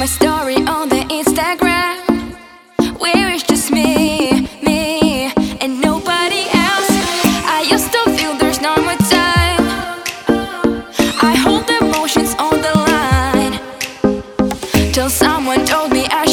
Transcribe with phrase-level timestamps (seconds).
[0.00, 1.98] my story on the Instagram.
[2.98, 5.30] Where it's just me, me,
[5.60, 6.90] and nobody else.
[7.44, 9.62] I used to feel there's no more time.
[11.30, 13.54] I hold emotions on the line
[14.94, 16.29] till someone told me I.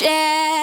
[0.00, 0.59] share.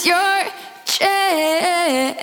[0.00, 0.44] your
[0.86, 2.22] chance.